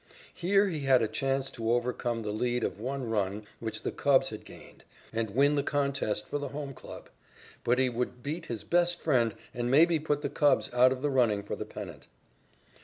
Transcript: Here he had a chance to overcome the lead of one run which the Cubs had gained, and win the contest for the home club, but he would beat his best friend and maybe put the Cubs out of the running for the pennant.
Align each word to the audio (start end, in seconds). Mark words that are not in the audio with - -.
Here 0.33 0.67
he 0.67 0.79
had 0.79 1.03
a 1.03 1.07
chance 1.07 1.51
to 1.51 1.71
overcome 1.71 2.23
the 2.23 2.31
lead 2.31 2.63
of 2.63 2.79
one 2.79 3.07
run 3.07 3.45
which 3.59 3.83
the 3.83 3.91
Cubs 3.91 4.29
had 4.29 4.45
gained, 4.45 4.83
and 5.13 5.29
win 5.35 5.53
the 5.53 5.61
contest 5.61 6.27
for 6.27 6.39
the 6.39 6.47
home 6.47 6.73
club, 6.73 7.07
but 7.63 7.77
he 7.77 7.87
would 7.87 8.23
beat 8.23 8.47
his 8.47 8.63
best 8.63 8.99
friend 8.99 9.35
and 9.53 9.69
maybe 9.69 9.99
put 9.99 10.23
the 10.23 10.29
Cubs 10.31 10.73
out 10.73 10.91
of 10.91 11.03
the 11.03 11.11
running 11.11 11.43
for 11.43 11.55
the 11.55 11.65
pennant. 11.65 12.07